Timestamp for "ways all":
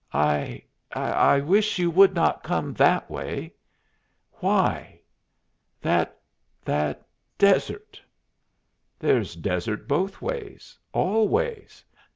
10.19-11.27